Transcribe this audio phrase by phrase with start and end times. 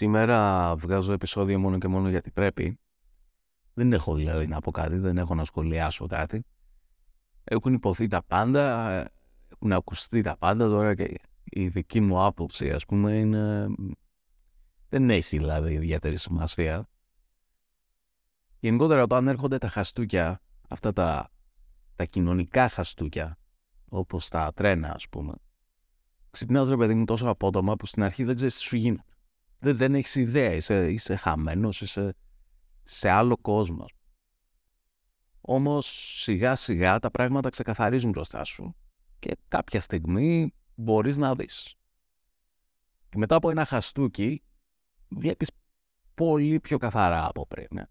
[0.00, 2.78] Σήμερα βγάζω επεισόδιο μόνο και μόνο γιατί πρέπει.
[3.74, 6.44] Δεν έχω δηλαδή να πω κάτι, δεν έχω να σχολιάσω κάτι.
[7.44, 8.90] Έχουν υποθεί τα πάντα,
[9.48, 13.66] έχουν ακουστεί τα πάντα τώρα και η δική μου άποψη ας πούμε είναι...
[14.88, 16.88] Δεν έχει δηλαδή ιδιαίτερη σημασία.
[18.60, 21.30] Γενικότερα όταν έρχονται τα χαστούκια, αυτά τα,
[21.96, 23.38] τα κοινωνικά χαστούκια,
[23.88, 25.34] όπως τα τρένα ας πούμε,
[26.30, 29.04] ξυπνάς ρε παιδί μου τόσο απότομα που στην αρχή δεν ξέρεις τι σου γίνεται.
[29.60, 32.14] Δεν, δεν έχεις ιδέα, είσαι, είσαι χαμένος, είσαι
[32.82, 33.84] σε άλλο κόσμο.
[35.40, 38.74] Όμως σιγά σιγά τα πράγματα ξεκαθαρίζουν μπροστά σου
[39.18, 41.74] και κάποια στιγμή μπορείς να δεις.
[43.08, 44.42] Και μετά από ένα χαστούκι
[45.08, 45.50] βλέπεις
[46.14, 47.66] πολύ πιο καθαρά από πριν.
[47.70, 47.84] Ναι.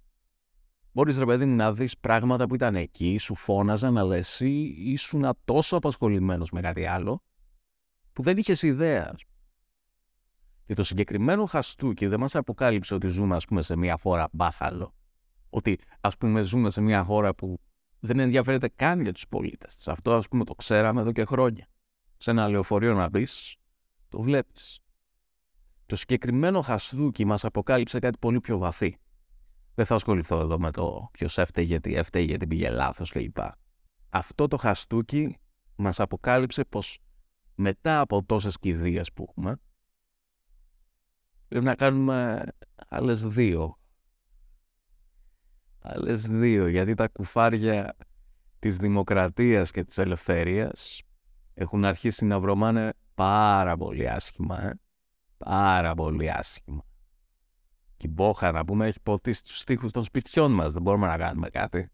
[0.92, 5.76] Μπορείς ρε παιδί να δεις πράγματα που ήταν εκεί, σου φώναζαν, αλλά εσύ ήσουν τόσο
[5.76, 7.24] απασχολημένος με κάτι άλλο
[8.14, 9.24] που δεν είχες ιδέας.
[10.70, 14.94] Και το συγκεκριμένο χαστούκι δεν μας αποκάλυψε ότι ζούμε ας πούμε σε μια χώρα μπάχαλο.
[15.50, 17.60] Ότι ας πούμε ζούμε σε μια χώρα που
[18.00, 19.88] δεν ενδιαφέρεται καν για τους πολίτες της.
[19.88, 21.68] Αυτό ας πούμε το ξέραμε εδώ και χρόνια.
[22.18, 23.28] Σε ένα λεωφορείο να μπει,
[24.10, 24.80] το βλέπεις.
[25.86, 28.98] Το συγκεκριμένο χαστούκι μας αποκάλυψε κάτι πολύ πιο βαθύ.
[29.76, 33.38] Δεν θα ασχοληθώ εδώ με το ποιος έφταιγε, τι έφταιγε, τι πήγε λάθος κλπ.
[34.10, 35.38] Αυτό το χαστούκι
[35.76, 37.00] μας αποκάλυψε πως
[37.56, 39.60] μετά από τόσες κηδείες που έχουμε,
[41.50, 42.44] πρέπει να κάνουμε
[42.88, 43.80] άλλες δύο.
[45.80, 47.96] Άλλες δύο, γιατί τα κουφάρια
[48.60, 51.02] της δημοκρατίας και της ελευθερίας
[51.54, 54.80] έχουν αρχίσει να βρωμάνε πάρα πολύ άσχημα, ε;
[55.38, 56.84] πάρα πολύ άσχημα.
[57.98, 61.18] Και η Μπόχα, να πούμε, έχει ποτίσει τους στίχους των σπιτιών μας, δεν μπορούμε να
[61.18, 61.90] κάνουμε κάτι.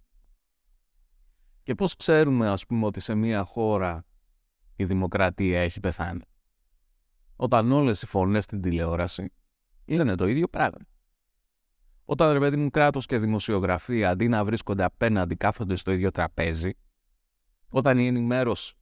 [1.64, 4.06] Και πώς ξέρουμε, ας πούμε, ότι σε μια χώρα
[4.76, 6.22] η δημοκρατία έχει πεθάνει;
[7.36, 9.32] Όταν όλες οι φωνές στην τηλεόραση
[9.86, 10.86] λένε το ίδιο πράγμα.
[12.06, 16.74] Όταν ρε παιδί μου κράτος και δημοσιογραφία αντί να βρίσκονται απέναντι κάθονται στο ίδιο τραπέζι,
[17.70, 18.74] όταν η ενημέρωση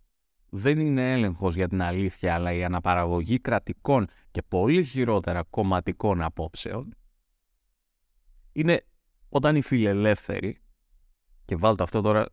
[0.49, 6.95] δεν είναι έλεγχος για την αλήθεια, αλλά η αναπαραγωγή κρατικών και πολύ χειρότερα κομματικών απόψεων,
[8.51, 8.81] είναι
[9.29, 10.57] όταν οι φιλελεύθεροι,
[11.45, 12.25] και βάλτε αυτό τώρα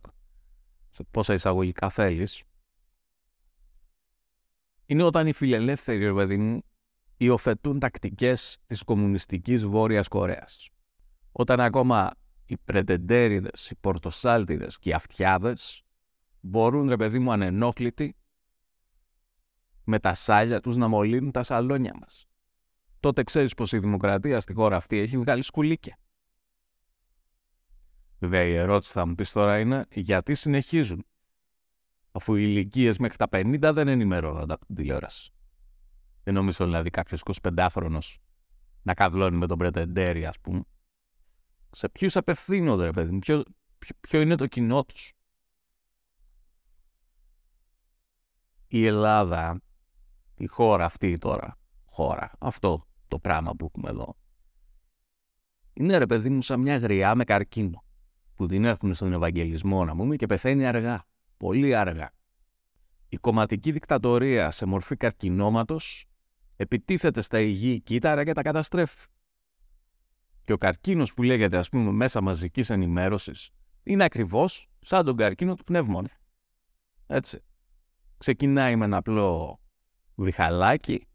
[0.89, 2.43] σε πόσα εισαγωγικά θέλεις,
[4.85, 6.63] είναι όταν οι φιλελεύθεροι, ρε παιδί μου,
[7.23, 10.69] υιοθετούν τακτικές της κομμουνιστικής Βόρειας Κορέας.
[11.31, 12.11] Όταν ακόμα
[12.45, 15.83] οι πρετεντέριδες, οι πορτοσάλτιδες και οι αυτιάδες
[16.39, 18.15] μπορούν, ρε παιδί μου, ανενόχλητοι
[19.83, 22.25] με τα σάλια τους να μολύνουν τα σαλόνια μας.
[22.99, 25.97] Τότε ξέρεις πως η δημοκρατία στη χώρα αυτή έχει βγάλει σκουλίκια.
[28.19, 31.05] Βέβαια η ερώτηση θα μου πεις τώρα είναι γιατί συνεχίζουν
[32.11, 35.31] αφού οι ηλικίες μέχρι τα 50 δεν ενημερώνονται από την τηλεόραση;
[36.23, 37.99] Δεν νομίζω δηλαδή κάποιος 25χρονο
[38.81, 40.63] να καβλώνει με τον Πρετεντέρη, ας πούμε.
[41.71, 43.43] Σε ποιους απευθύνονται, ρε παιδί μου, ποιο,
[44.01, 45.13] ποιο, είναι το κοινό τους;
[48.67, 49.61] Η Ελλάδα,
[50.37, 54.15] η χώρα αυτή τώρα, χώρα, αυτό το πράγμα που έχουμε εδώ,
[55.73, 57.83] είναι ρε παιδί μου σαν μια γριά με καρκίνο
[58.35, 61.03] που την έχουν στον Ευαγγελισμό να πούμε και πεθαίνει αργά
[61.37, 62.11] πολύ αργά.
[63.09, 66.05] Η κομματική δικτατορία σε μορφή καρκινώματος
[66.61, 69.07] επιτίθεται στα υγιή κύτταρα και τα καταστρέφει.
[70.43, 73.49] Και ο καρκίνος που λέγεται ας πούμε μέσα μαζικής ενημέρωσης
[73.83, 76.09] είναι ακριβώς σαν τον καρκίνο του πνεύμονα.
[77.07, 77.43] Έτσι.
[78.17, 79.59] Ξεκινάει με ένα απλό
[80.15, 81.07] διχαλάκι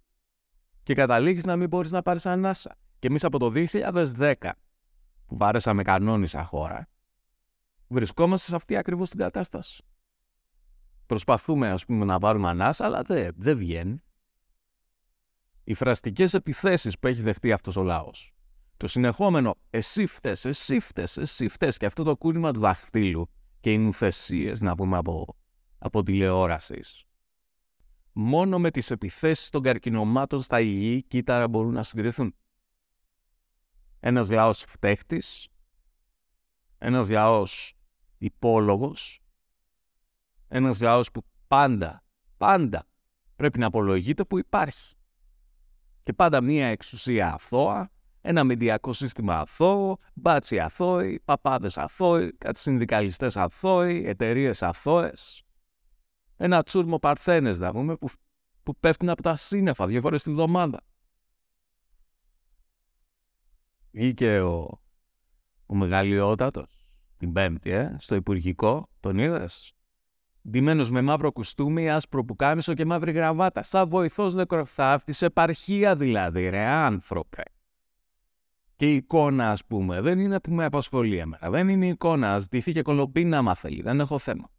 [0.82, 2.76] και καταλήγεις να μην μπορείς να πάρεις ανάσα.
[2.98, 4.34] Και εμείς από το 2010
[5.26, 6.88] που βάρεσαμε κανόνι σαν χώρα,
[7.88, 9.84] βρισκόμαστε σε αυτή ακριβώς την κατάσταση.
[11.06, 14.00] Προσπαθούμε, ας πούμε, να πάρουμε ανάσα, αλλά δεν δε βγαίνει.
[15.68, 18.32] Οι φραστικές επιθέσεις που έχει δεχτεί αυτός ο λαός.
[18.76, 23.30] Το συνεχόμενο εσύ φταίς, εσύ φταίς, εσύ φταίς και αυτό το κούνημα του δαχτύλου
[23.60, 25.36] και οι νουθεσίες, να πούμε, από,
[25.78, 27.04] από τηλεόρασης.
[28.12, 32.34] Μόνο με τις επιθέσεις των καρκινομάτων στα υγιή κύτταρα μπορούν να συγκριθούν.
[34.00, 35.48] Ένας λαός φταίχτης,
[36.78, 37.74] ένας λαός
[38.18, 39.20] υπόλογος,
[40.48, 42.04] ένας λαός που πάντα,
[42.36, 42.86] πάντα
[43.36, 44.96] πρέπει να απολογείται που υπάρχει.
[46.06, 53.36] Και πάντα μία εξουσία αθώα, ένα μηντιακό σύστημα αθώο, μπάτσι αθώοι, παπάδες αθώοι, κάτι συνδικαλιστές
[53.36, 55.42] αθώοι, εταιρείες αθώες.
[56.36, 58.08] Ένα τσούρμο παρθένες, να πούμε, που,
[58.62, 60.80] που πέφτουν από τα σύννεφα δύο φορές τη βδομάδα.
[63.90, 64.80] Βγήκε ο,
[65.66, 66.86] ο μεγαλειότατος
[67.16, 69.75] την Πέμπτη, ε, στο Υπουργικό, τον είδες;
[70.50, 72.24] Ντυμένος με μαύρο κουστούμι, άσπρο
[72.74, 73.62] και μαύρη γραβάτα.
[73.62, 77.42] Σαν βοηθός νεκροθάφτη, επαρχία δηλαδή, ρε άνθρωπε.
[78.76, 81.50] Και η εικόνα, ας πούμε, δεν είναι που με απασχολεί εμένα.
[81.50, 82.34] Δεν είναι η εικόνα.
[82.34, 83.82] Α ντυθεί και κολομπίνα, άμα θέλει.
[83.82, 84.50] Δεν έχω θέμα.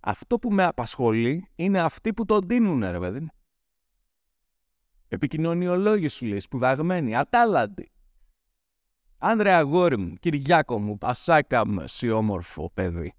[0.00, 3.30] Αυτό που με απασχολεί είναι αυτοί που τον δίνουν, ρε παιδί μου.
[5.08, 7.90] Επικοινωνιολόγοι σου λέει, σπουδαγμένοι, ατάλλαντοι.
[9.18, 13.14] Άνδρε αγόρι μου, Κυριάκο μου, πασάκα μου, εσύ όμορφο παιδί.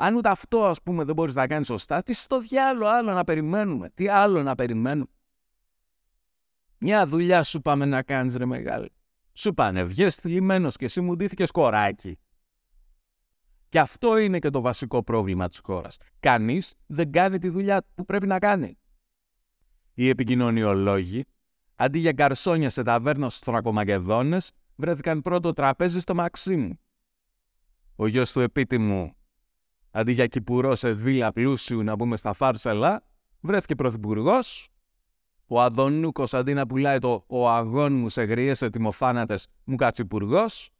[0.00, 3.24] Αν ούτε αυτό, ας πούμε, δεν μπορείς να κάνεις σωστά, τι στο διάλογο άλλο να
[3.24, 5.10] περιμένουμε, τι άλλο να περιμένουμε.
[6.78, 8.92] Μια δουλειά σου πάμε να κάνεις ρε μεγάλη.
[9.32, 12.18] Σου πάνε, βγες θλιμμένος και εσύ μου ντύθηκες κοράκι.
[13.68, 15.96] Και αυτό είναι και το βασικό πρόβλημα της χώρας.
[16.20, 18.78] Κανείς δεν κάνει τη δουλειά που πρέπει να κάνει.
[19.94, 21.24] Οι επικοινωνιολόγοι,
[21.76, 26.80] αντί για γκαρσόνια σε ταβέρνα στους Θρακομακεδόνες, βρέθηκαν πρώτο τραπέζι στο Μαξίμου.
[27.96, 29.12] Ο γιος του επίτιμου,
[29.98, 33.04] αντί για κυπουρό σε βίλα πλούσιου να μπούμε στα φάρσελα,
[33.40, 34.68] βρέθηκε πρωθυπουργός.
[35.46, 40.70] Ο Αδονούκο αντί να πουλάει το «Ο αγών μου σε γριές ετοιμοθάνατε» μου κάτσει υπουργός.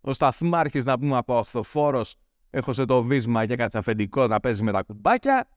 [0.00, 2.04] Ο σταθμάρχης να πούμε από οχθοφόρο
[2.50, 5.48] έχωσε το βίσμα και κάτσε αφεντικό να παίζει με τα κουμπάκια.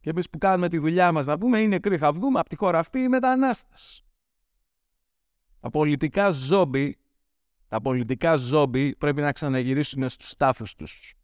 [0.00, 2.56] Και εμείς που κάνουμε τη δουλειά μας να πούμε είναι νεκροί, θα βγούμε από τη
[2.56, 4.04] χώρα αυτή οι μετανάστες.
[5.60, 6.96] Τα πολιτικά ζόμπι,
[7.68, 11.14] τα πολιτικά ζόμπι πρέπει να ξαναγυρίσουν στους τάφους τους.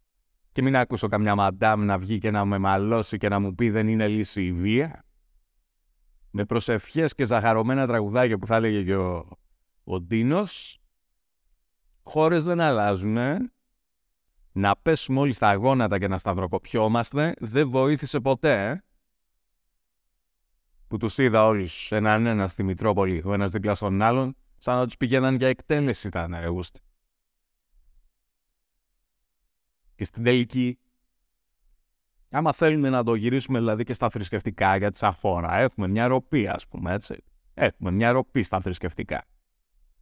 [0.52, 3.70] Και μην ακούσω καμιά μαντάμ να βγει και να με μαλώσει και να μου πει
[3.70, 5.04] δεν είναι λύση η βία.
[6.30, 9.28] Με προσευχές και ζαχαρωμένα τραγουδάκια που θα έλεγε και ο,
[9.84, 10.78] ο Ντίνος.
[12.02, 13.18] Χώρες δεν αλλάζουν,
[14.52, 18.82] Να πέσουμε όλοι στα γόνατα και να σταυροκοπιόμαστε δεν βοήθησε ποτέ, ε;
[20.88, 24.84] Που τους είδα όλους έναν ένας στη Μητρόπολη, ο ένας δίπλα στον άλλον, σαν να
[24.84, 26.80] τους πηγαίναν για εκτέλεση ήταν, ρε γούστη.
[29.94, 30.78] Και στην τελική,
[32.30, 36.48] άμα θέλουμε να το γυρίσουμε δηλαδή και στα θρησκευτικά για τη σαφόρα, έχουμε μια ροπή
[36.48, 37.24] ας πούμε έτσι.
[37.54, 39.24] Έχουμε μια ροπή στα θρησκευτικά.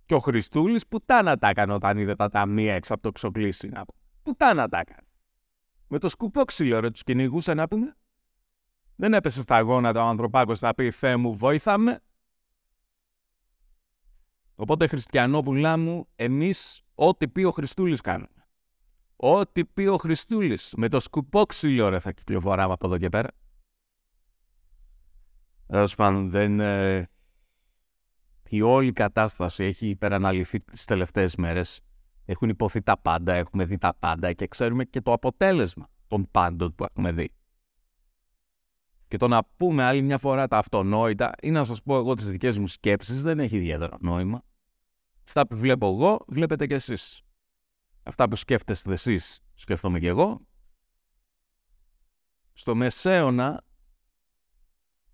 [0.07, 3.85] Και ο Χριστούλης πουτάνα τα έκανε όταν είδε τα ταμεία έξω από το ξοκλήσι να
[3.85, 4.01] πούμε.
[4.23, 5.07] Πουτάνα τα έκανε.
[5.89, 7.97] Με το σκουπό ξύλο ρε τους κυνηγούσε να πούμε.
[8.97, 12.03] Δεν έπεσε στα γόνατα ο ανθρωπάκος να πει «Θεέ μου βοήθαμε».
[14.63, 18.47] Οπότε χριστιανόπουλά μου, εμείς ό,τι πει ο Χριστούλης κάνουμε.
[19.17, 20.75] Ό,τι πει ο Χριστούλης.
[20.77, 23.29] Με το σκουπό ξύλο ρε θα κυκλοφοράμε από εδώ και πέρα.
[25.67, 26.61] Τέλος πάντων, δεν.
[26.61, 27.11] Ε,
[28.49, 31.81] η όλη κατάσταση έχει υπεραναλυθεί τις τελευταίες μέρες.
[32.25, 36.75] Έχουν υποθεί τα πάντα, έχουμε δει τα πάντα και ξέρουμε και το αποτέλεσμα των πάντων
[36.75, 37.33] που έχουμε δει.
[39.09, 42.31] Και το να πούμε άλλη μια φορά τα αυτονόητα ή να σας πω εγώ τις
[42.31, 44.43] δικές μου σκέψεις δεν έχει ιδιαίτερο νόημα.
[45.25, 47.23] Αυτά που βλέπω εγώ βλέπετε κι εσείς.
[48.03, 50.41] Αυτά που σκέφτεστε εσείς, σκέφτομαι κι εγώ.
[52.53, 53.65] Στο Μεσαίωνα,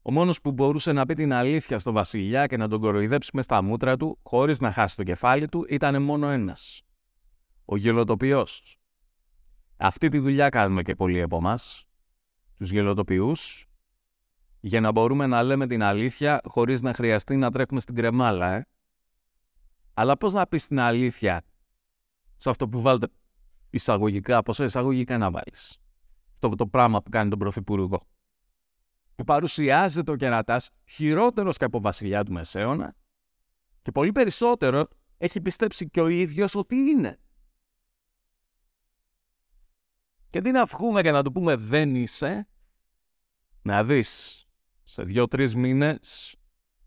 [0.02, 3.44] ο μόνος που μπορούσε να πει την αλήθεια στο βασιλιά και να τον κοροϊδέψει μες
[3.44, 6.82] στα μούτρα του, χωρίς να χάσει το κεφάλι του, ήταν μόνο ένας.
[7.64, 8.78] Ο γελοτοποιός.
[9.76, 11.84] Αυτή τη δουλειά κάνουμε και πολλοί από εμάς,
[12.54, 13.66] τους γελοτοποιούς,
[14.60, 18.66] για να μπορούμε να λέμε την αλήθεια χωρίς να χρειαστεί να τρέχουμε στην κρεμάλα, ε.
[19.98, 21.42] Αλλά πώς να πεις την αλήθεια
[22.36, 23.08] σε αυτό που βάλετε
[23.70, 25.78] εισαγωγικά, πόσα εισαγωγικά να βάλεις.
[26.32, 28.06] Αυτό το πράγμα που κάνει τον Πρωθυπουργό.
[29.14, 32.94] Που παρουσιάζεται ο κερατάς χειρότερος και από βασιλιά του Μεσαίωνα
[33.82, 37.18] και πολύ περισσότερο έχει πιστέψει και ο ίδιος ότι είναι.
[40.30, 42.48] Και τι να βγούμε και να του πούμε δεν είσαι,
[43.62, 44.44] να δεις
[44.84, 46.38] σε δύο-τρεις μήνες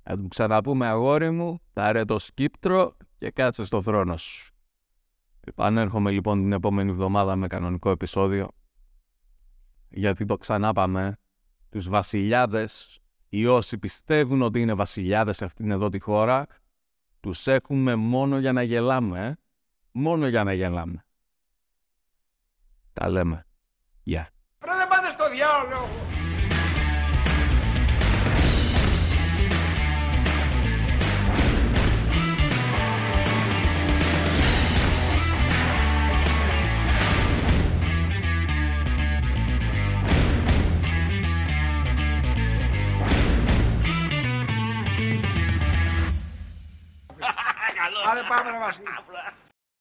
[0.04, 4.54] να του ξαναπούμε αγόρι μου, πάρε το σκύπτρο και κάτσε στο θρόνο σου.
[5.40, 8.48] Επανέρχομαι λοιπόν την επόμενη εβδομάδα με κανονικό επεισόδιο.
[9.90, 11.18] Γιατί το ξανά πάμε
[11.70, 16.46] τους βασιλιάδες οι όσοι πιστεύουν ότι είναι βασιλιάδες σε αυτήν εδώ τη χώρα
[17.20, 19.34] τους έχουμε μόνο για να γελάμε ε;
[19.92, 21.06] μόνο για να γελάμε.
[22.94, 23.46] Τα λέμε.
[24.04, 24.30] Γεια.
[24.30, 24.66] Yeah.
[24.78, 25.88] δεν πάτε στο διάολο